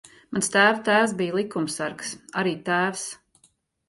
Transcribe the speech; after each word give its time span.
Mans 0.35 0.47
tēva 0.53 0.79
tēvs 0.87 1.11
bija 1.19 1.35
likumsargs. 1.39 2.13
Arī 2.43 2.55
tēvs. 2.71 3.05